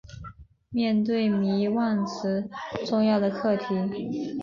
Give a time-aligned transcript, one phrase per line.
[0.71, 2.49] 面对迷惘时
[2.87, 4.35] 重要的课题